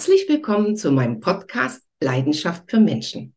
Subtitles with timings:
[0.00, 3.34] Herzlich willkommen zu meinem Podcast Leidenschaft für Menschen.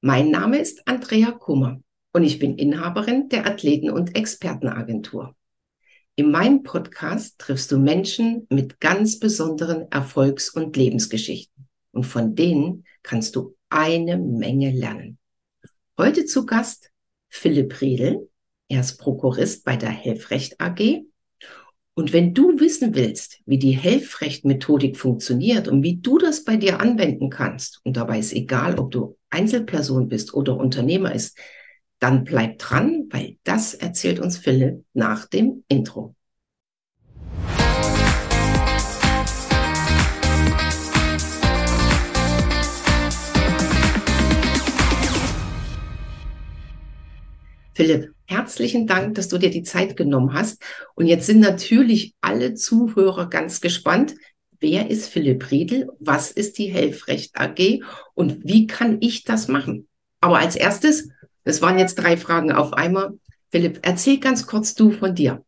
[0.00, 1.82] Mein Name ist Andrea Kummer
[2.14, 5.36] und ich bin Inhaberin der Athleten- und Expertenagentur.
[6.14, 12.86] In meinem Podcast triffst du Menschen mit ganz besonderen Erfolgs- und Lebensgeschichten und von denen
[13.02, 15.18] kannst du eine Menge lernen.
[15.98, 16.90] Heute zu Gast
[17.28, 18.30] Philipp Riedel.
[18.68, 21.04] Er ist Prokurist bei der Helfrecht AG
[21.98, 26.78] und wenn du wissen willst, wie die Helfrecht-Methodik funktioniert und wie du das bei dir
[26.78, 31.38] anwenden kannst, und dabei ist egal, ob du Einzelperson bist oder Unternehmer ist,
[31.98, 36.14] dann bleib dran, weil das erzählt uns Philipp nach dem Intro.
[47.72, 50.62] Philipp, herzlichen Dank, dass du dir die Zeit genommen hast.
[50.94, 54.14] Und jetzt sind natürlich alle Zuhörer ganz gespannt.
[54.60, 55.88] Wer ist Philipp Riedel?
[55.98, 57.82] Was ist die Helfrecht AG?
[58.14, 59.88] Und wie kann ich das machen?
[60.20, 61.08] Aber als erstes,
[61.44, 63.18] das waren jetzt drei Fragen auf einmal.
[63.50, 65.44] Philipp, erzähl ganz kurz du von dir.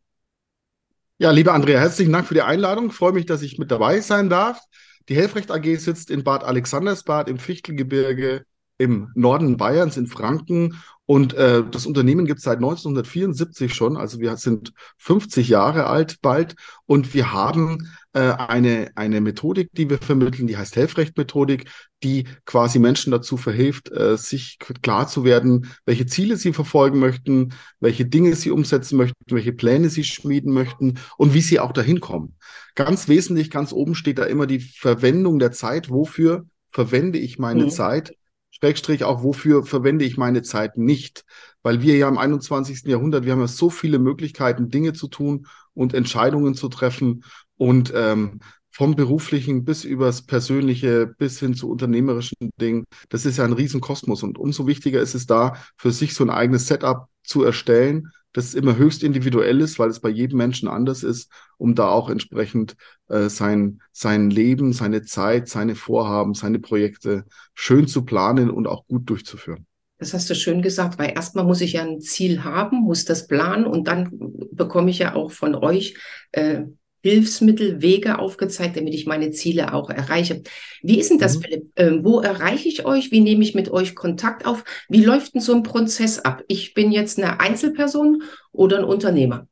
[1.19, 2.88] Ja, liebe Andrea, herzlichen Dank für die Einladung.
[2.88, 4.60] Ich freue mich, dass ich mit dabei sein darf.
[5.08, 8.44] Die Helfrecht AG sitzt in Bad Alexandersbad im Fichtelgebirge
[8.79, 10.75] im Norden Bayerns in Franken
[11.11, 16.19] und äh, das Unternehmen gibt es seit 1974 schon, also wir sind 50 Jahre alt
[16.21, 21.65] bald und wir haben äh, eine, eine Methodik, die wir vermitteln, die heißt Helfrecht-Methodik,
[22.03, 27.55] die quasi Menschen dazu verhilft, äh, sich klar zu werden, welche Ziele sie verfolgen möchten,
[27.81, 32.01] welche Dinge sie umsetzen möchten, welche Pläne sie schmieden möchten und wie sie auch dahin
[32.01, 32.37] kommen.
[32.75, 35.89] Ganz wesentlich, ganz oben steht da immer die Verwendung der Zeit.
[35.89, 37.71] Wofür verwende ich meine mhm.
[37.71, 38.12] Zeit?
[38.50, 41.24] Schrägstrich auch, wofür verwende ich meine Zeit nicht?
[41.62, 42.82] Weil wir ja im 21.
[42.84, 47.24] Jahrhundert, wir haben ja so viele Möglichkeiten, Dinge zu tun und Entscheidungen zu treffen
[47.56, 52.84] und ähm, vom beruflichen bis übers persönliche bis hin zu unternehmerischen Dingen.
[53.08, 56.31] Das ist ja ein Riesenkosmos und umso wichtiger ist es da, für sich so ein
[56.31, 61.03] eigenes Setup zu erstellen, das immer höchst individuell ist, weil es bei jedem Menschen anders
[61.03, 62.77] ist, um da auch entsprechend
[63.09, 67.25] äh, sein, sein Leben, seine Zeit, seine Vorhaben, seine Projekte
[67.55, 69.67] schön zu planen und auch gut durchzuführen.
[69.99, 73.27] Das hast du schön gesagt, weil erstmal muss ich ja ein Ziel haben, muss das
[73.27, 74.11] planen und dann
[74.53, 75.97] bekomme ich ja auch von euch
[76.31, 76.62] äh,
[77.08, 80.42] Hilfsmittel, Wege aufgezeigt, damit ich meine Ziele auch erreiche.
[80.82, 81.42] Wie ist denn das, mhm.
[81.42, 81.72] Philipp?
[81.76, 83.10] Ähm, wo erreiche ich euch?
[83.10, 84.64] Wie nehme ich mit euch Kontakt auf?
[84.88, 86.42] Wie läuft denn so ein Prozess ab?
[86.48, 89.46] Ich bin jetzt eine Einzelperson oder ein Unternehmer?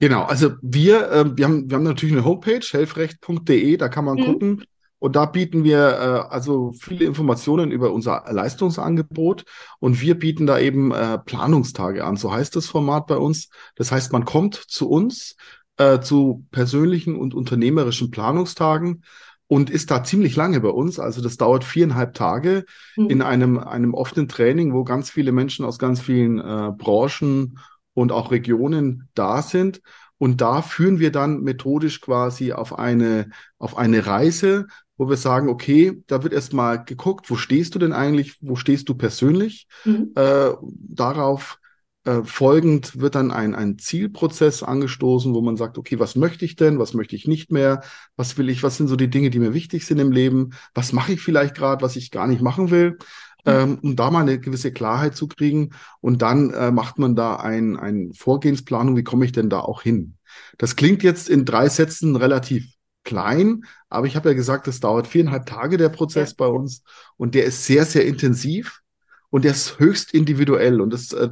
[0.00, 4.16] Genau, also wir, äh, wir, haben, wir haben natürlich eine Homepage, helfrecht.de, da kann man
[4.16, 4.24] mhm.
[4.24, 4.64] gucken.
[5.00, 9.44] Und da bieten wir äh, also viele Informationen über unser Leistungsangebot
[9.78, 12.16] und wir bieten da eben äh, Planungstage an.
[12.16, 13.48] So heißt das Format bei uns.
[13.76, 15.36] Das heißt, man kommt zu uns,
[15.78, 19.02] äh, zu persönlichen und unternehmerischen Planungstagen
[19.46, 21.00] und ist da ziemlich lange bei uns.
[21.00, 22.64] Also das dauert viereinhalb Tage
[22.96, 23.10] mhm.
[23.10, 27.58] in einem, einem offenen Training, wo ganz viele Menschen aus ganz vielen äh, Branchen
[27.94, 29.80] und auch Regionen da sind.
[30.18, 34.66] Und da führen wir dann methodisch quasi auf eine, auf eine Reise,
[34.96, 38.88] wo wir sagen, okay, da wird erstmal geguckt, wo stehst du denn eigentlich, wo stehst
[38.88, 39.68] du persönlich?
[39.84, 40.10] Mhm.
[40.16, 41.58] Äh, darauf
[42.08, 46.56] äh, folgend wird dann ein, ein Zielprozess angestoßen, wo man sagt, okay, was möchte ich
[46.56, 47.82] denn, was möchte ich nicht mehr,
[48.16, 50.94] was will ich, was sind so die Dinge, die mir wichtig sind im Leben, was
[50.94, 52.96] mache ich vielleicht gerade, was ich gar nicht machen will,
[53.44, 55.74] ähm, um da mal eine gewisse Klarheit zu kriegen.
[56.00, 59.82] Und dann äh, macht man da ein, ein Vorgehensplanung, wie komme ich denn da auch
[59.82, 60.16] hin?
[60.56, 62.72] Das klingt jetzt in drei Sätzen relativ
[63.04, 66.36] klein, aber ich habe ja gesagt, das dauert viereinhalb Tage der Prozess ja.
[66.38, 66.82] bei uns
[67.18, 68.80] und der ist sehr, sehr intensiv
[69.28, 71.28] und der ist höchst individuell und das äh,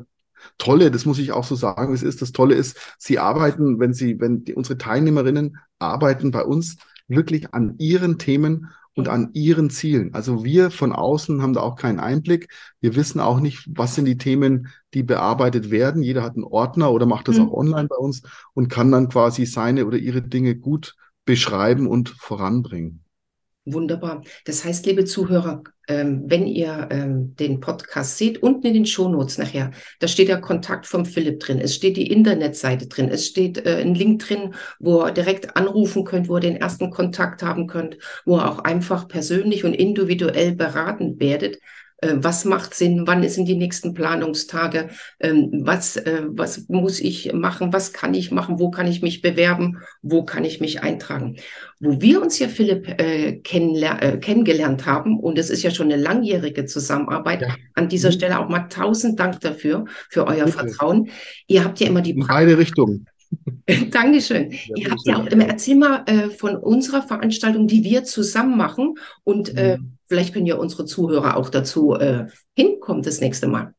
[0.59, 3.95] Tolle, das muss ich auch so sagen, es ist, das Tolle ist, sie arbeiten, wenn
[3.95, 6.77] sie, wenn die, unsere Teilnehmerinnen arbeiten bei uns
[7.09, 10.15] wirklich an ihren Themen und an ihren Zielen.
[10.15, 12.49] Also wir von außen haben da auch keinen Einblick.
[12.81, 16.03] Wir wissen auch nicht, was sind die Themen, die bearbeitet werden.
[16.03, 17.49] Jeder hat einen Ordner oder macht das mhm.
[17.49, 18.23] auch online bei uns
[18.55, 20.97] und kann dann quasi seine oder ihre Dinge gut
[21.27, 23.05] beschreiben und voranbringen.
[23.69, 24.23] Wunderbar.
[24.45, 29.39] Das heißt, liebe Zuhörer, ähm, wenn ihr ähm, den Podcast seht, unten in den Shownotes
[29.39, 33.67] nachher, da steht der Kontakt vom Philipp drin, es steht die Internetseite drin, es steht
[33.67, 37.67] äh, ein Link drin, wo ihr direkt anrufen könnt, wo ihr den ersten Kontakt haben
[37.67, 41.59] könnt, wo ihr auch einfach persönlich und individuell beraten werdet,
[42.17, 44.89] was macht Sinn, wann sind die nächsten Planungstage,
[45.21, 49.23] ähm, was, äh, was muss ich machen, was kann ich machen, wo kann ich mich
[49.23, 51.37] bewerben, wo kann ich mich eintragen.
[51.81, 56.65] Wo wir uns hier, Philipp, äh, kennengelernt haben, und es ist ja schon eine langjährige
[56.67, 57.49] Zusammenarbeit, ja.
[57.75, 58.15] an dieser mhm.
[58.15, 60.53] Stelle auch mal tausend Dank dafür, für euer Bitte.
[60.53, 61.11] Vertrauen.
[61.47, 63.07] Ihr habt ja immer die In beide Richtungen.
[63.91, 64.53] Dankeschön.
[64.53, 68.95] Ja, Ihr habt ja auch, erzähl mal äh, von unserer Veranstaltung, die wir zusammen machen.
[69.25, 69.99] Und äh, mhm.
[70.07, 73.75] vielleicht können ja unsere Zuhörer auch dazu äh, hinkommen das nächste Mal.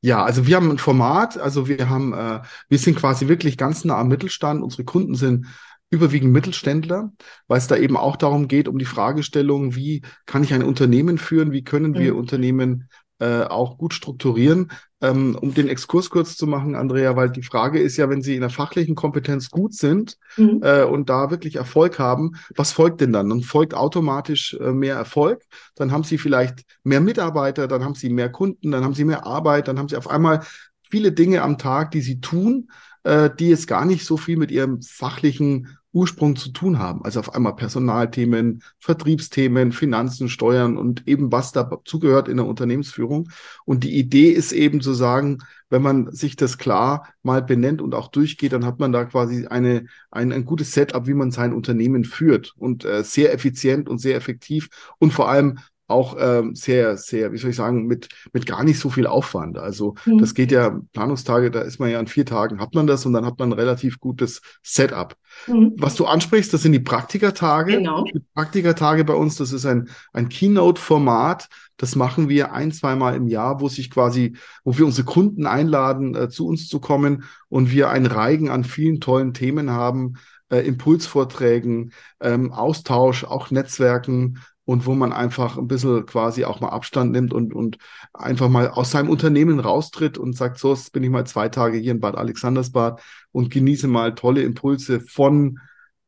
[0.00, 3.84] Ja, also wir haben ein Format, also wir haben, äh, wir sind quasi wirklich ganz
[3.84, 4.62] nah am Mittelstand.
[4.62, 5.46] Unsere Kunden sind
[5.90, 7.12] überwiegend Mittelständler,
[7.48, 11.18] weil es da eben auch darum geht, um die Fragestellung, wie kann ich ein Unternehmen
[11.18, 12.18] führen, wie können wir mhm.
[12.18, 12.88] Unternehmen
[13.22, 14.72] äh, auch gut strukturieren.
[15.00, 18.34] Ähm, um den Exkurs kurz zu machen, Andrea, weil die Frage ist ja, wenn Sie
[18.34, 20.60] in der fachlichen Kompetenz gut sind mhm.
[20.62, 23.30] äh, und da wirklich Erfolg haben, was folgt denn dann?
[23.30, 25.42] Und folgt automatisch äh, mehr Erfolg,
[25.76, 29.24] dann haben Sie vielleicht mehr Mitarbeiter, dann haben Sie mehr Kunden, dann haben Sie mehr
[29.24, 30.40] Arbeit, dann haben Sie auf einmal
[30.82, 32.70] viele Dinge am Tag, die Sie tun,
[33.04, 37.04] äh, die jetzt gar nicht so viel mit Ihrem fachlichen Ursprung zu tun haben.
[37.04, 43.28] Also auf einmal Personalthemen, Vertriebsthemen, Finanzen, Steuern und eben was dazugehört in der Unternehmensführung.
[43.64, 47.94] Und die Idee ist eben zu sagen, wenn man sich das klar mal benennt und
[47.94, 51.54] auch durchgeht, dann hat man da quasi eine, ein, ein gutes Setup, wie man sein
[51.54, 54.68] Unternehmen führt und äh, sehr effizient und sehr effektiv
[54.98, 55.58] und vor allem
[55.92, 59.58] auch ähm, sehr, sehr, wie soll ich sagen, mit, mit gar nicht so viel Aufwand.
[59.58, 60.18] Also mhm.
[60.18, 63.12] das geht ja, Planungstage, da ist man ja an vier Tagen, hat man das und
[63.12, 65.16] dann hat man ein relativ gutes Setup.
[65.46, 65.74] Mhm.
[65.76, 67.76] Was du ansprichst, das sind die Praktikertage.
[67.76, 68.04] Genau.
[68.04, 71.48] Die Praktikertage bei uns, das ist ein, ein Keynote-Format.
[71.76, 76.14] Das machen wir ein, zweimal im Jahr, wo sich quasi, wo wir unsere Kunden einladen,
[76.14, 80.14] äh, zu uns zu kommen und wir ein Reigen an vielen tollen Themen haben,
[80.52, 86.68] äh, Impulsvorträgen, ähm, Austausch, auch Netzwerken, und wo man einfach ein bisschen quasi auch mal
[86.68, 87.78] Abstand nimmt und, und
[88.14, 91.78] einfach mal aus seinem Unternehmen raustritt und sagt, so, jetzt bin ich mal zwei Tage
[91.78, 95.58] hier in Bad Alexandersbad und genieße mal tolle Impulse von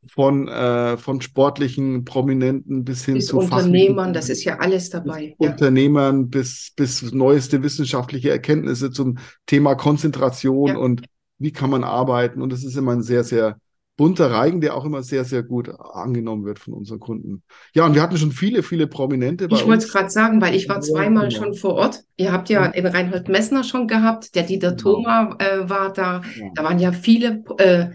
[0.07, 5.35] von, äh, von sportlichen Prominenten bis hin bis zu Unternehmern, das ist ja alles dabei.
[5.39, 5.51] Ja.
[5.51, 10.77] Unternehmern bis, bis neueste wissenschaftliche Erkenntnisse zum Thema Konzentration ja.
[10.77, 11.07] und
[11.39, 12.43] wie kann man arbeiten.
[12.43, 13.59] Und das ist immer ein sehr, sehr
[13.97, 17.43] bunter Reigen, der auch immer sehr, sehr gut angenommen wird von unseren Kunden.
[17.75, 19.49] Ja, und wir hatten schon viele, viele Prominente.
[19.51, 21.39] ich wollte es gerade sagen, weil ich war zweimal ja.
[21.39, 22.01] schon vor Ort.
[22.17, 22.73] Ihr habt ja, ja.
[22.73, 24.83] den Reinhold Messner schon gehabt, der Dieter genau.
[24.83, 26.23] Thoma äh, war da.
[26.37, 26.47] Ja.
[26.55, 27.45] Da waren ja viele.
[27.59, 27.91] Äh,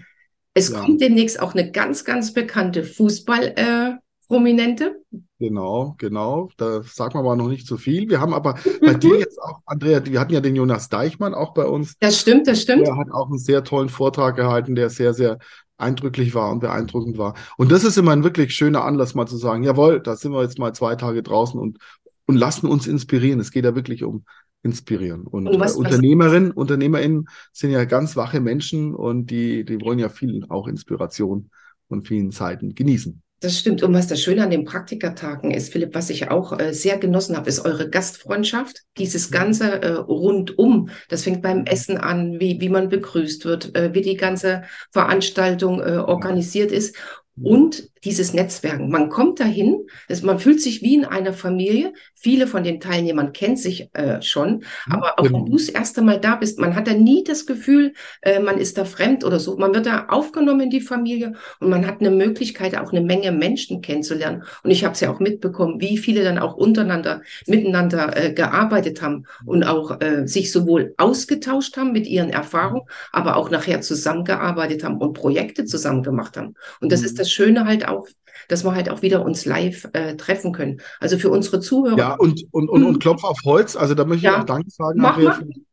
[0.54, 4.86] es kommt demnächst auch eine ganz, ganz bekannte Fußball-Prominente.
[4.86, 6.50] Äh, Genau, genau.
[6.58, 8.10] Da sagt man aber noch nicht so viel.
[8.10, 11.54] Wir haben aber bei dir jetzt auch, Andrea, wir hatten ja den Jonas Deichmann auch
[11.54, 11.96] bei uns.
[12.02, 12.86] Das stimmt, das stimmt.
[12.86, 15.40] Der hat auch einen sehr tollen Vortrag gehalten, der sehr, sehr
[15.80, 17.36] eindrücklich war und beeindruckend war.
[17.58, 20.42] Und das ist immer ein wirklich schöner Anlass, mal zu sagen, jawohl, da sind wir
[20.42, 21.78] jetzt mal zwei Tage draußen und,
[22.26, 23.40] und lassen uns inspirieren.
[23.40, 24.26] Es geht ja wirklich um
[24.62, 25.22] inspirieren.
[25.22, 30.00] Und, und was, äh, Unternehmerinnen, Unternehmerinnen sind ja ganz wache Menschen und die, die wollen
[30.00, 31.50] ja viel auch Inspiration
[31.88, 33.22] von vielen Seiten genießen.
[33.42, 33.84] Das stimmt.
[33.84, 37.38] Und was das Schöne an den Praktikertagen ist, Philipp, was ich auch äh, sehr genossen
[37.38, 38.84] habe, ist eure Gastfreundschaft.
[38.98, 39.34] Dieses mhm.
[39.34, 40.90] ganze äh, rundum.
[41.08, 45.80] Das fängt beim Essen an, wie, wie man begrüßt wird, äh, wie die ganze Veranstaltung
[45.80, 46.98] äh, organisiert ist
[47.42, 48.90] und dieses Netzwerken.
[48.90, 51.94] Man kommt dahin, das, man fühlt sich wie in einer Familie.
[52.16, 55.40] Viele von den Teilnehmern kennt sich äh, schon, aber auch genau.
[55.40, 58.58] wenn du das erste Mal da bist, man hat da nie das Gefühl, äh, man
[58.58, 59.58] ist da fremd oder so.
[59.58, 63.32] Man wird da aufgenommen in die Familie und man hat eine Möglichkeit, auch eine Menge
[63.32, 64.44] Menschen kennenzulernen.
[64.64, 69.02] Und ich habe es ja auch mitbekommen, wie viele dann auch untereinander, miteinander äh, gearbeitet
[69.02, 74.84] haben und auch äh, sich sowohl ausgetauscht haben mit ihren Erfahrungen, aber auch nachher zusammengearbeitet
[74.84, 76.56] haben und Projekte zusammen gemacht haben.
[76.80, 77.18] Und das ist mhm.
[77.18, 78.08] das Schöne halt auch,
[78.48, 80.82] dass wir halt auch wieder uns live äh, treffen können.
[81.00, 81.98] Also für unsere Zuhörer.
[81.98, 83.00] Ja, und, und, und, und hm.
[83.00, 83.76] Klopf auf Holz.
[83.76, 84.42] Also da möchte ich ja.
[84.42, 85.02] auch Danke sagen,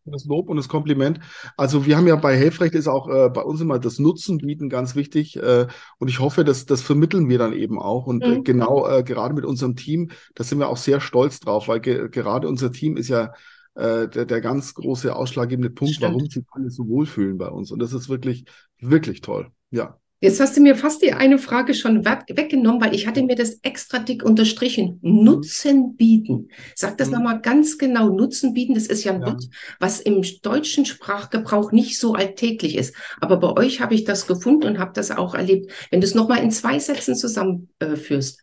[0.05, 1.21] für das Lob und das Kompliment.
[1.57, 4.69] Also wir haben ja bei Helfrecht ist auch äh, bei uns immer das Nutzen bieten
[4.69, 5.37] ganz wichtig.
[5.37, 5.67] Äh,
[5.99, 8.07] und ich hoffe, dass das vermitteln wir dann eben auch.
[8.07, 8.45] Und äh, mhm.
[8.45, 12.09] genau äh, gerade mit unserem Team, da sind wir auch sehr stolz drauf, weil ge
[12.09, 13.33] gerade unser Team ist ja
[13.77, 16.15] äh, der, der ganz große ausschlaggebende Punkt, Stimmt.
[16.15, 17.71] warum sie alle so wohlfühlen bei uns.
[17.71, 18.45] Und das ist wirklich,
[18.79, 19.51] wirklich toll.
[19.71, 19.99] Ja.
[20.21, 23.59] Jetzt hast du mir fast die eine Frage schon weggenommen, weil ich hatte mir das
[23.63, 24.99] extra dick unterstrichen.
[25.03, 26.49] Nutzen bieten.
[26.75, 27.15] Sag das mhm.
[27.17, 28.09] nochmal ganz genau.
[28.09, 29.27] Nutzen bieten, das ist ja ein ja.
[29.27, 29.45] Wort,
[29.79, 32.95] was im deutschen Sprachgebrauch nicht so alltäglich ist.
[33.21, 35.71] Aber bei euch habe ich das gefunden und habe das auch erlebt.
[35.91, 38.41] Wenn du es nochmal in zwei Sätzen zusammenführst.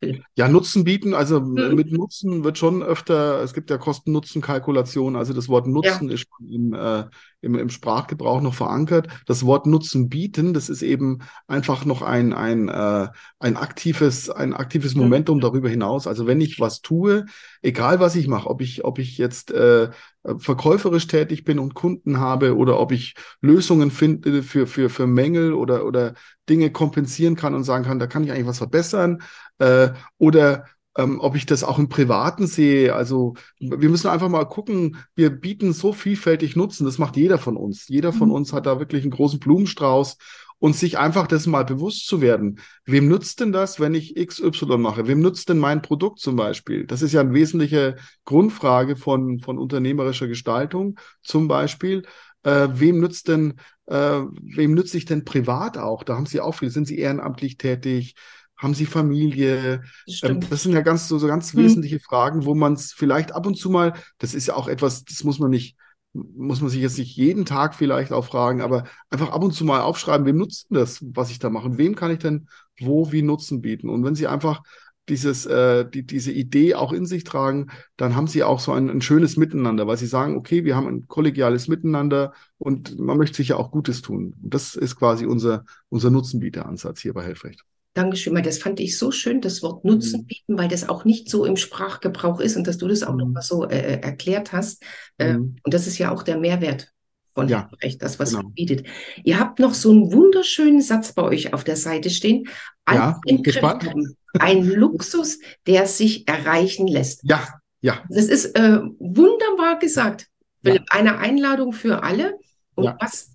[0.00, 1.74] Äh, ja, Nutzen bieten, also mhm.
[1.74, 6.14] mit Nutzen wird schon öfter, es gibt ja Kosten-Nutzen-Kalkulation, also das Wort Nutzen ja.
[6.14, 7.04] ist im, äh,
[7.46, 9.08] im, im Sprachgebrauch noch verankert.
[9.26, 14.52] Das Wort Nutzen bieten, das ist eben einfach noch ein, ein, äh, ein aktives, ein
[14.52, 14.94] aktives.
[14.96, 16.06] Momentum darüber hinaus.
[16.06, 17.26] Also wenn ich was tue,
[17.62, 19.90] egal was ich mache, ob ich, ob ich jetzt äh,
[20.38, 25.52] verkäuferisch tätig bin und Kunden habe oder ob ich Lösungen finde für, für, für Mängel
[25.52, 26.14] oder, oder
[26.48, 29.22] Dinge kompensieren kann und sagen kann, da kann ich eigentlich was verbessern
[29.58, 30.64] äh, oder
[30.96, 32.94] ähm, ob ich das auch im Privaten sehe.
[32.94, 37.56] Also wir müssen einfach mal gucken, wir bieten so vielfältig Nutzen, das macht jeder von
[37.56, 37.88] uns.
[37.88, 38.34] Jeder von Mhm.
[38.34, 40.16] uns hat da wirklich einen großen Blumenstrauß
[40.58, 42.60] und sich einfach das mal bewusst zu werden.
[42.86, 45.06] Wem nützt denn das, wenn ich XY mache?
[45.06, 46.86] Wem nützt denn mein Produkt zum Beispiel?
[46.86, 52.04] Das ist ja eine wesentliche Grundfrage von, von unternehmerischer Gestaltung zum Beispiel.
[52.42, 53.54] Äh, wem nützt denn,
[53.86, 56.04] äh, wem nütze ich denn privat auch?
[56.04, 56.70] Da haben Sie auch viel.
[56.70, 58.14] Sind Sie ehrenamtlich tätig?
[58.56, 59.82] Haben Sie Familie?
[60.06, 61.56] Das Ähm, das sind ja ganz so, so ganz Mhm.
[61.56, 65.04] wesentliche Fragen, wo man es vielleicht ab und zu mal, das ist ja auch etwas,
[65.04, 65.76] das muss man nicht,
[66.12, 69.64] muss man sich jetzt nicht jeden Tag vielleicht auch fragen, aber einfach ab und zu
[69.64, 71.66] mal aufschreiben, wem nutzt denn das, was ich da mache?
[71.66, 72.48] Und wem kann ich denn
[72.80, 73.88] wo wie Nutzen bieten?
[73.90, 74.62] Und wenn Sie einfach
[75.08, 78.90] dieses, äh, die, diese Idee auch in sich tragen, dann haben Sie auch so ein,
[78.90, 83.36] ein schönes Miteinander, weil Sie sagen, okay, wir haben ein kollegiales Miteinander und man möchte
[83.36, 84.34] sich ja auch Gutes tun.
[84.42, 87.62] Und das ist quasi unser, unser Nutzenbieteransatz hier bei Helfrecht.
[87.96, 90.26] Dankeschön, weil das fand ich so schön, das Wort Nutzen Mhm.
[90.26, 93.18] bieten, weil das auch nicht so im Sprachgebrauch ist und dass du das auch Mhm.
[93.18, 94.82] nochmal so äh, erklärt hast.
[95.18, 95.56] Äh, Mhm.
[95.62, 96.92] und das ist ja auch der Mehrwert
[97.34, 98.42] von Ja, Helfrecht, das, was genau.
[98.48, 98.86] ihr bietet.
[99.24, 102.48] Ihr habt noch so einen wunderschönen Satz bei euch auf der Seite stehen.
[102.90, 103.84] Ja, bin gespannt.
[103.88, 104.14] haben.
[104.38, 107.20] Ein Luxus, der sich erreichen lässt.
[107.24, 107.42] Ja,
[107.80, 110.26] ja, Das ist äh, wunderbar gesagt.
[110.62, 110.74] Ja.
[110.90, 112.38] Eine Einladung für alle.
[112.74, 112.96] Und Ja.
[113.00, 113.30] was?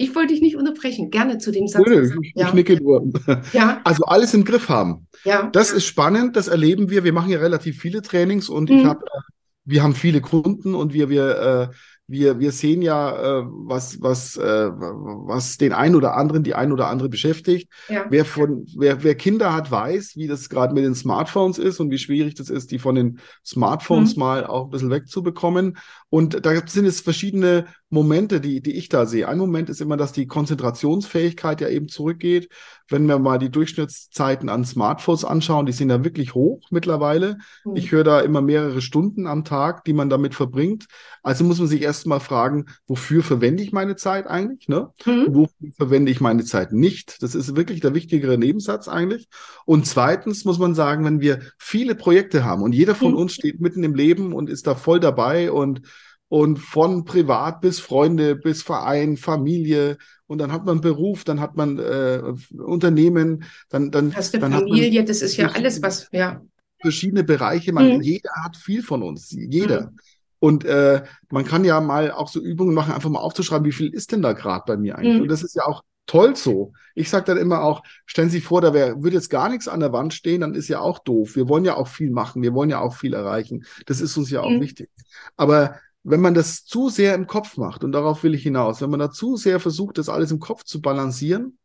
[0.00, 1.10] Ich wollte dich nicht unterbrechen.
[1.10, 1.84] Gerne zu dem Satz.
[1.86, 2.54] Nö, ich, Ja.
[2.54, 3.10] nicke nur.
[3.52, 5.08] Ja, Also alles im Griff haben.
[5.24, 5.50] ja.
[5.52, 7.02] Das ist spannend, das erleben wir.
[7.04, 8.76] Wir machen ja relativ viele Trainings und Mhm.
[8.78, 9.20] ich habe, äh,
[9.64, 11.74] wir haben viele Kunden und wir, wir, äh,
[12.08, 16.72] wir, wir sehen ja, äh, was, was, äh, was den einen oder anderen, die ein
[16.72, 17.70] oder andere beschäftigt.
[17.88, 18.06] ja.
[18.08, 21.90] Wer von, wer, wer Kinder hat, weiß, wie das gerade mit den Smartphones ist und
[21.90, 24.20] wie schwierig das ist, die von den Smartphones Mhm.
[24.20, 25.76] mal auch ein bisschen wegzubekommen.
[26.10, 29.28] Und da sind es verschiedene Momente, die, die ich da sehe.
[29.28, 32.48] Ein Moment ist immer, dass die Konzentrationsfähigkeit ja eben zurückgeht.
[32.88, 37.38] Wenn wir mal die Durchschnittszeiten an Smartphones anschauen, die sind ja wirklich hoch mittlerweile.
[37.64, 37.76] Mhm.
[37.76, 40.86] Ich höre da immer mehrere Stunden am Tag, die man damit verbringt.
[41.22, 44.68] Also muss man sich erst mal fragen, wofür verwende ich meine Zeit eigentlich?
[44.68, 44.90] Ne?
[45.04, 45.26] Mhm.
[45.30, 47.22] Wofür verwende ich meine Zeit nicht?
[47.22, 49.28] Das ist wirklich der wichtigere Nebensatz eigentlich.
[49.64, 53.18] Und zweitens muss man sagen, wenn wir viele Projekte haben und jeder von Mhm.
[53.18, 55.82] uns steht mitten im Leben und ist da voll dabei und
[56.30, 59.96] und von privat bis Freunde, bis Verein, Familie.
[60.26, 62.20] Und dann hat man Beruf, dann hat man äh,
[62.58, 66.42] Unternehmen, dann, dann, Hast du dann hat man Familie, das ist ja alles, was, ja.
[66.80, 67.72] verschiedene Bereiche.
[67.72, 68.02] Man, Mhm.
[68.02, 69.92] Jeder hat viel von uns, jeder.
[70.40, 73.92] Und äh, man kann ja mal auch so Übungen machen, einfach mal aufzuschreiben, wie viel
[73.92, 75.16] ist denn da gerade bei mir eigentlich?
[75.16, 75.22] Mhm.
[75.22, 76.72] Und das ist ja auch toll so.
[76.94, 79.68] Ich sage dann immer auch, stellen Sie sich vor, da wär, würde jetzt gar nichts
[79.68, 81.36] an der Wand stehen, dann ist ja auch doof.
[81.36, 83.64] Wir wollen ja auch viel machen, wir wollen ja auch viel erreichen.
[83.86, 84.60] Das ist uns ja auch Mhm.
[84.60, 84.88] wichtig.
[85.36, 88.90] Aber wenn man das zu sehr im Kopf macht, und darauf will ich hinaus, wenn
[88.90, 91.58] man da zu sehr versucht, das alles im Kopf zu balancieren,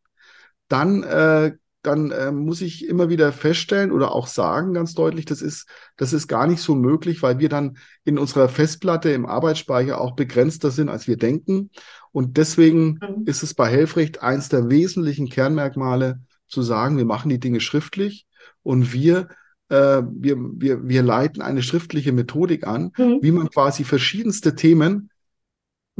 [0.67, 5.41] dann, äh, dann äh, muss ich immer wieder feststellen oder auch sagen ganz deutlich, das
[5.41, 9.99] ist, das ist gar nicht so möglich, weil wir dann in unserer Festplatte im Arbeitsspeicher
[10.01, 11.69] auch begrenzter sind, als wir denken.
[12.11, 13.23] Und deswegen Mhm.
[13.25, 18.27] ist es bei Helfrecht eins der wesentlichen Kernmerkmale, zu sagen, wir machen die Dinge schriftlich
[18.61, 19.27] und wir,
[19.69, 23.19] äh, wir, wir, wir leiten eine schriftliche Methodik an, Mhm.
[23.21, 25.09] wie man quasi verschiedenste Themen,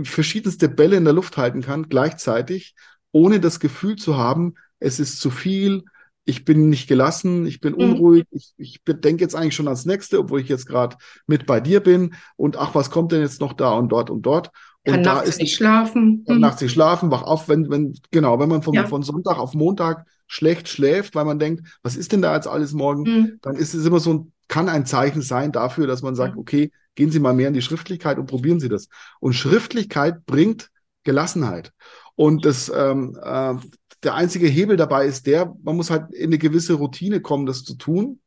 [0.02, 2.76] verschiedenste Bälle in der Luft halten kann gleichzeitig,
[3.12, 5.84] ohne das Gefühl zu haben, es ist zu viel,
[6.26, 7.80] ich bin nicht gelassen, ich bin Mhm.
[7.80, 10.96] unruhig, ich, ich denke jetzt eigentlich schon ans nächste, obwohl ich jetzt gerade
[11.28, 14.22] mit bei dir bin und ach, was kommt denn jetzt noch da und dort und
[14.24, 14.50] dort?
[14.86, 16.24] Kann und da nachts ist nicht schlafen.
[16.26, 16.42] kann Mhm.
[16.42, 18.86] nachts nicht schlafen, wach auf, wenn, wenn, genau, wenn man von, Ja.
[18.86, 22.74] von Sonntag auf Montag schlecht schläft, weil man denkt, was ist denn da jetzt alles
[22.74, 23.04] morgen?
[23.04, 23.40] Mhm.
[23.42, 26.40] Dann ist es immer so ein, kann ein Zeichen sein dafür, dass man sagt, Mhm.
[26.42, 28.88] okay, gehen Sie mal mehr in die Schriftlichkeit und probieren Sie das.
[29.20, 30.70] Und Schriftlichkeit bringt
[31.04, 31.72] Gelassenheit.
[32.16, 33.56] Und das, ähm, äh,
[34.04, 37.64] der einzige Hebel dabei ist der, man muss halt in eine gewisse Routine kommen, das
[37.64, 38.20] zu tun.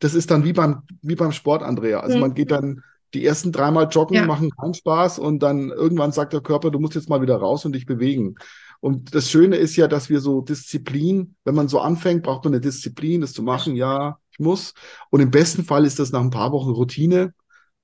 [0.00, 2.00] Das ist dann wie beim, wie beim Sport, Andrea.
[2.00, 2.20] Also Mhm.
[2.20, 2.82] man geht dann
[3.14, 4.26] die ersten dreimal joggen, Ja.
[4.26, 7.64] machen keinen Spaß und dann irgendwann sagt der Körper, du musst jetzt mal wieder raus
[7.64, 8.36] und dich bewegen.
[8.80, 12.54] Und das Schöne ist ja, dass wir so Disziplin, wenn man so anfängt, braucht man
[12.54, 13.76] eine Disziplin, das zu machen.
[13.76, 14.74] Ja, ich muss.
[15.10, 17.32] Und im besten Fall ist das nach ein paar Wochen Routine.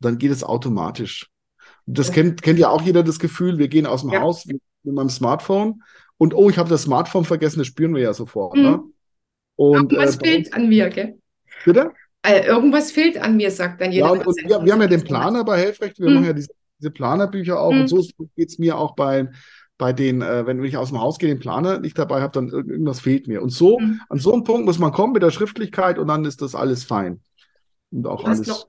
[0.01, 1.29] Dann geht es automatisch.
[1.87, 4.21] Das kennt, kennt ja auch jeder das Gefühl, wir gehen aus dem Ja.
[4.23, 5.83] Haus mit meinem Smartphone
[6.19, 8.57] und oh, ich habe das Smartphone vergessen, das spüren wir ja sofort.
[8.57, 8.63] Mhm.
[8.63, 8.81] Ne?
[9.57, 11.19] Und Irgendwas äh, fehlt an mir, gell?
[11.65, 11.91] bitte?
[12.23, 14.07] Äh, irgendwas fehlt an mir, sagt dann jeder.
[14.07, 16.15] Ja, und, und wir, wir haben ja den Planer bei Helfrecht, wir Mhm.
[16.15, 17.81] machen ja diese, diese Planerbücher auch Mhm.
[17.83, 18.05] und so
[18.37, 19.29] geht es mir auch bei,
[19.79, 22.51] bei den, äh, wenn ich aus dem Haus gehe, den Planer nicht dabei habe, dann
[22.51, 23.43] irg- irgendwas fehlt mir.
[23.43, 24.01] Und so, Mhm.
[24.09, 26.85] an so einem Punkt muss man kommen mit der Schriftlichkeit und dann ist das alles
[26.85, 27.21] fein.
[27.91, 28.47] Und auch Du alles.
[28.47, 28.67] noch,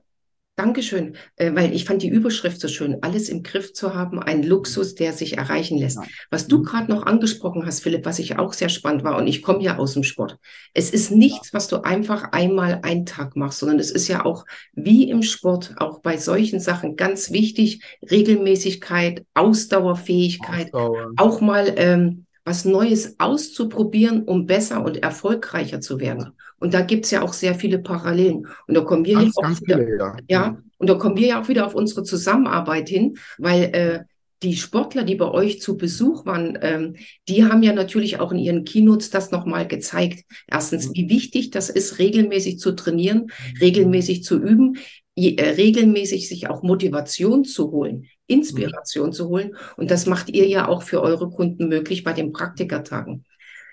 [0.60, 4.42] Dankeschön, äh, weil ich fand die Überschrift so schön, alles im Griff zu haben, ein
[4.42, 6.02] Luxus, der sich erreichen lässt.
[6.30, 6.62] Was du Mhm.
[6.62, 9.78] gerade noch angesprochen hast, Philipp, was ich auch sehr spannend war, und ich komme ja
[9.78, 10.38] aus dem Sport.
[10.74, 14.44] Es ist nichts, was du einfach einmal einen Tag machst, sondern es ist ja auch
[14.74, 21.12] wie im Sport, auch bei solchen Sachen ganz wichtig, Regelmäßigkeit, Ausdauerfähigkeit, Ausdauer.
[21.16, 26.30] auch mal ähm, was Neues auszuprobieren, um besser und erfolgreicher zu werden.
[26.60, 28.46] Und da gibt's ja auch sehr viele Parallelen.
[28.68, 30.16] Und da kommen wir Ganz, ja auch ganz wieder, viele, ja.
[30.28, 34.00] ja, und da kommen wir ja auch wieder auf unsere Zusammenarbeit hin, weil äh,
[34.42, 36.96] die Sportler, die bei euch zu Besuch waren, ähm,
[37.28, 40.24] die haben ja natürlich auch in ihren Keynotes das nochmal gezeigt.
[40.46, 44.78] Erstens, wie wichtig das ist, regelmäßig zu trainieren, regelmäßig zu üben,
[45.14, 49.56] je, äh, regelmäßig sich auch Motivation zu holen, Inspiration zu holen.
[49.76, 53.24] Und das macht ihr ja auch für eure Kunden möglich bei den Praktikertagen.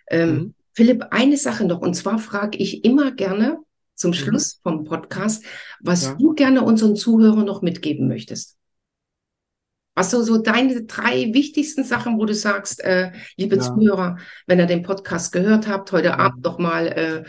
[0.10, 0.54] Ähm, Mhm.
[0.78, 3.58] Philipp, eine Sache noch, und zwar frage ich immer gerne
[3.96, 5.44] zum Schluss vom Podcast,
[5.80, 6.14] was Ja.
[6.14, 8.58] du gerne unseren Zuhörern noch mitgeben möchtest.
[9.96, 13.62] Was so, so deine drei wichtigsten Sachen, wo du sagst, äh, liebe Ja.
[13.64, 17.24] Zuhörer, wenn ihr den Podcast gehört habt, heute Abend noch mal äh,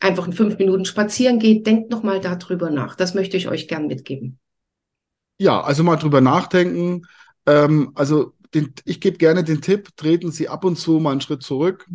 [0.00, 2.96] einfach in fünf Minuten spazieren geht, denkt noch mal darüber nach.
[2.96, 4.40] Das möchte ich euch gern mitgeben.
[5.38, 7.02] Ja, also mal drüber nachdenken.
[7.46, 11.20] Ähm, also den, ich gebe gerne den Tipp, treten Sie ab und zu mal einen
[11.20, 11.88] Schritt zurück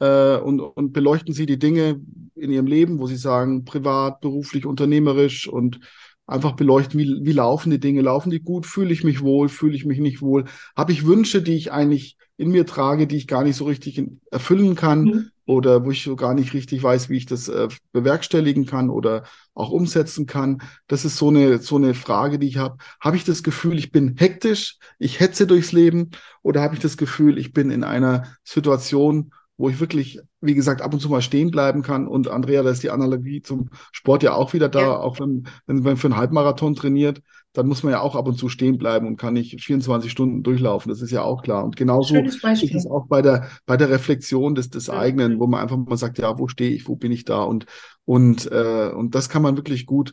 [0.00, 2.00] äh, und, und beleuchten Sie die Dinge
[2.34, 5.80] in Ihrem Leben, wo Sie sagen, privat, beruflich, unternehmerisch und
[6.26, 9.76] einfach beleuchten, wie, wie laufen die Dinge, laufen die gut, fühle ich mich wohl, fühle
[9.76, 10.44] ich mich nicht wohl,
[10.76, 14.02] habe ich Wünsche, die ich eigentlich in mir trage, die ich gar nicht so richtig
[14.30, 15.30] erfüllen kann Mhm.
[15.46, 19.24] Oder wo ich so gar nicht richtig weiß, wie ich das äh, bewerkstelligen kann oder
[19.54, 20.60] auch umsetzen kann.
[20.88, 22.76] Das ist so eine, so eine Frage, die ich habe.
[23.00, 26.10] Habe ich das Gefühl, ich bin hektisch, ich hetze durchs Leben
[26.42, 30.82] oder habe ich das Gefühl, ich bin in einer Situation, wo ich wirklich, wie gesagt,
[30.82, 32.08] ab und zu mal stehen bleiben kann.
[32.08, 34.80] Und Andrea, da ist die Analogie zum Sport ja auch wieder da.
[34.80, 34.96] Ja.
[34.98, 37.22] Auch wenn, wenn man für einen Halbmarathon trainiert,
[37.56, 40.42] dann muss man ja auch ab und zu stehen bleiben und kann nicht 24 Stunden
[40.42, 40.90] durchlaufen.
[40.90, 41.64] Das ist ja auch klar.
[41.64, 42.14] Und genauso
[42.60, 45.96] ist es auch bei der, bei der Reflexion des, des eigenen, wo man einfach mal
[45.96, 47.42] sagt, ja, wo stehe ich, wo bin ich da?
[47.42, 47.66] Und,
[48.04, 50.12] und, äh, und das kann man wirklich gut,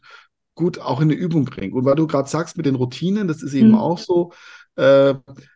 [0.56, 1.74] gut auch in eine Übung bringen.
[1.74, 3.76] Und weil du gerade sagst mit den Routinen, das ist eben Mhm.
[3.76, 4.32] auch so,
[4.76, 5.16] äh,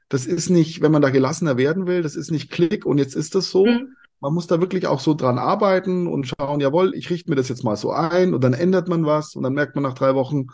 [0.09, 3.15] das ist nicht, wenn man da gelassener werden will, das ist nicht Klick und jetzt
[3.15, 3.65] ist das so.
[3.65, 3.93] Mhm.
[4.19, 7.49] Man muss da wirklich auch so dran arbeiten und schauen, jawohl, ich richte mir das
[7.49, 10.15] jetzt mal so ein und dann ändert man was und dann merkt man nach drei
[10.15, 10.47] Wochen,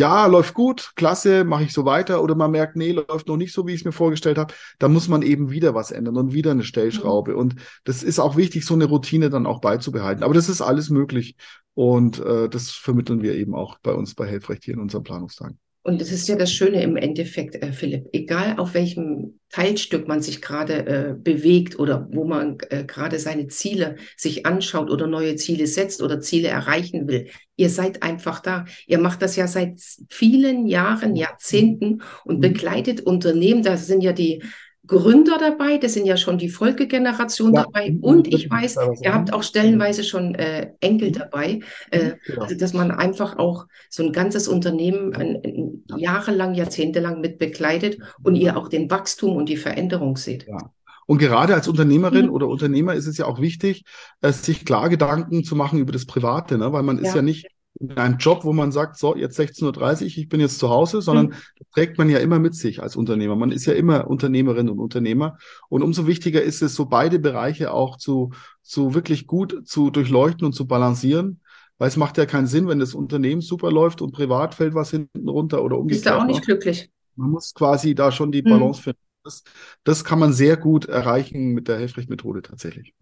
[0.00, 3.52] ja, läuft gut, klasse, mache ich so weiter oder man merkt, nee, läuft noch nicht
[3.52, 4.54] so, wie ich es mir vorgestellt habe.
[4.78, 7.36] Da muss man eben wieder was ändern und wieder eine Stellschraube.
[7.36, 10.24] Und das ist auch wichtig, so eine Routine dann auch beizubehalten.
[10.24, 11.36] Aber das ist alles möglich
[11.74, 15.52] und äh, das vermitteln wir eben auch bei uns bei Helfrecht hier in unserem Planungstag.
[15.82, 18.08] Und das ist ja das Schöne im Endeffekt, äh, Philipp.
[18.12, 23.46] Egal auf welchem Teilstück man sich gerade äh, bewegt oder wo man äh, gerade seine
[23.48, 27.28] Ziele sich anschaut oder neue Ziele setzt oder Ziele erreichen will.
[27.56, 28.66] Ihr seid einfach da.
[28.86, 32.40] Ihr macht das ja seit vielen Jahren, Jahrzehnten und Mhm.
[32.40, 33.62] begleitet Unternehmen.
[33.62, 34.42] Da sind ja die
[34.90, 37.62] Gründer dabei, das sind ja schon die Folgegeneration Ja.
[37.62, 37.92] dabei.
[37.92, 38.00] Mhm.
[38.00, 38.54] Und ich Mhm.
[38.54, 41.12] weiß, ihr habt auch stellenweise schon äh, Enkel Mhm.
[41.14, 41.60] dabei.
[41.92, 42.42] Äh, Genau.
[42.42, 47.98] also, dass man einfach auch so ein ganzes Unternehmen ein, ein jahrelang, jahrzehntelang mit begleitet
[48.24, 50.46] und ihr auch den Wachstum und die Veränderung seht.
[50.48, 50.58] Ja.
[51.06, 52.32] Und gerade als Unternehmerin Mhm.
[52.32, 53.84] oder Unternehmer ist es ja auch wichtig,
[54.22, 56.72] äh, sich klar Gedanken zu machen über das Private, ne?
[56.72, 57.16] Weil man ist Ja.
[57.16, 57.46] ja nicht
[57.80, 61.00] in einem Job, wo man sagt, so, jetzt 16.30 Uhr, ich bin jetzt zu Hause,
[61.02, 61.34] sondern Mhm.
[61.58, 63.36] das trägt man ja immer mit sich als Unternehmer.
[63.36, 65.38] Man ist ja immer Unternehmerin und Unternehmer.
[65.68, 68.30] Und umso wichtiger ist es, so beide Bereiche auch zu,
[68.62, 71.40] zu wirklich gut zu durchleuchten und zu balancieren.
[71.78, 74.90] Weil es macht ja keinen Sinn, wenn das Unternehmen super läuft und privat fällt was
[74.90, 76.20] hinten runter oder Bist du umgekehrt.
[76.20, 76.32] auch ne?
[76.32, 76.90] nicht glücklich?
[77.16, 78.50] Man muss quasi da schon die Mhm.
[78.50, 78.98] Balance finden.
[79.24, 79.42] Das,
[79.84, 82.94] das kann man sehr gut erreichen mit der Helfrecht-Methode tatsächlich.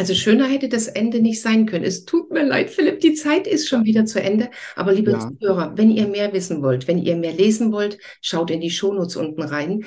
[0.00, 1.84] Also schöner hätte das Ende nicht sein können.
[1.84, 4.48] Es tut mir leid, Philipp, die Zeit ist schon wieder zu Ende.
[4.74, 5.18] Aber liebe Ja.
[5.18, 9.16] Zuhörer, wenn ihr mehr wissen wollt, wenn ihr mehr lesen wollt, schaut in die Shownotes
[9.16, 9.84] unten rein.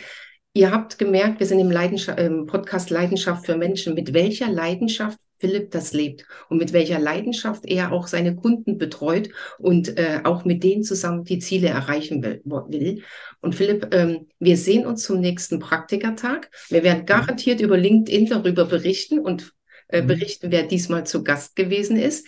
[0.54, 5.18] Ihr habt gemerkt, wir sind im, Leidenschaft, im Podcast Leidenschaft für Menschen, mit welcher Leidenschaft
[5.40, 10.46] Philipp das lebt und mit welcher Leidenschaft er auch seine Kunden betreut und äh, auch
[10.46, 12.40] mit denen zusammen die Ziele erreichen will.
[12.46, 13.02] will.
[13.42, 16.52] Und Philipp, ähm, wir sehen uns zum nächsten Praktikertag.
[16.70, 19.54] Wir werden garantiert über LinkedIn darüber berichten und
[19.94, 20.08] äh, Mhm.
[20.08, 22.28] berichten, wer diesmal zu Gast gewesen ist.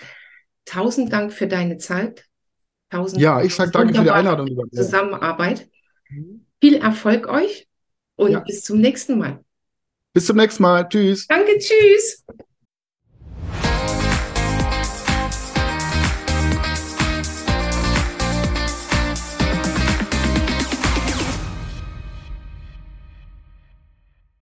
[0.66, 2.26] Tausend Dank für deine Zeit.
[2.90, 4.48] Tausend Ja, ich sage danke für die Einladung.
[4.72, 5.68] Zusammenarbeit.
[6.62, 7.68] Viel Erfolg euch
[8.16, 8.40] und Ja.
[8.40, 9.44] bis zum nächsten Mal.
[10.14, 10.88] Bis zum nächsten Mal.
[10.88, 11.28] Tschüss.
[11.28, 12.24] Danke, tschüss.